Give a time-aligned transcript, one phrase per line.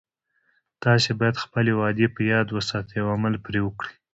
[0.83, 3.93] تاسې باید خپلې وعدې په یاد وساتئ او عمل پری وکړئ